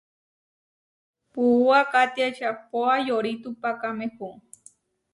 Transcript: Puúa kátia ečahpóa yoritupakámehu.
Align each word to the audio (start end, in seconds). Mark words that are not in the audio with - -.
Puúa 1.31 1.81
kátia 1.93 2.25
ečahpóa 2.31 2.93
yoritupakámehu. 3.07 4.29